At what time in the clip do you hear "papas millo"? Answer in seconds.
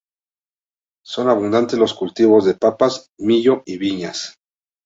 2.55-3.61